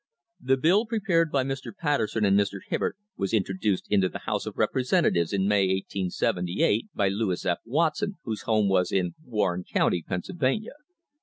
[0.41, 1.71] The bill prepared by Mr.
[1.77, 2.57] Patterson and Mr.
[2.67, 7.59] Hibbard was introduced into the House of Representatives in May, 1878, by Lewis F.
[7.65, 10.73] Watson, whose home was in Warren County, Pennsylvania.